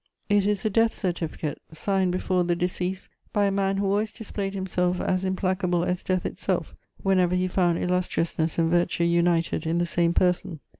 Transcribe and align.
It 0.29 0.47
is 0.47 0.65
a 0.65 0.69
death 0.71 0.95
certificate, 0.95 1.61
signed 1.71 2.11
before 2.11 2.43
the 2.43 2.55
decease 2.55 3.07
by 3.33 3.45
a 3.45 3.51
man 3.51 3.77
who 3.77 3.85
always 3.85 4.11
displayed 4.11 4.55
himself 4.55 4.99
as 4.99 5.23
implacable 5.23 5.83
as 5.85 6.01
death 6.01 6.25
itself, 6.25 6.73
whenever 7.03 7.35
he 7.35 7.47
found 7.47 7.77
illustriousness 7.77 8.57
and 8.57 8.71
virtue 8.71 9.03
united 9.03 9.67
in 9.67 9.77
the 9.77 9.85
same 9.85 10.15
person. 10.15 10.59